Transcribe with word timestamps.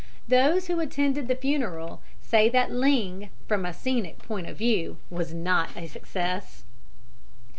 Those 0.27 0.65
who 0.65 0.79
attended 0.79 1.27
the 1.27 1.35
funeral 1.35 2.01
say 2.23 2.49
that 2.49 2.71
Ling 2.71 3.29
from 3.47 3.67
a 3.67 3.71
scenic 3.71 4.17
point 4.17 4.47
of 4.49 4.57
view 4.57 4.97
was 5.11 5.31
not 5.31 5.77
a 5.77 5.85
success. 5.85 6.63